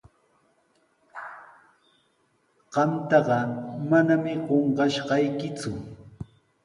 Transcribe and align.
Qamtaqa 2.73 3.39
manami 3.89 4.33
qunqashaykiku. 4.47 5.71